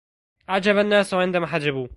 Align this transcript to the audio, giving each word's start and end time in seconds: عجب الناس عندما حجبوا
عجب 0.49 0.77
الناس 0.77 1.13
عندما 1.13 1.47
حجبوا 1.47 1.87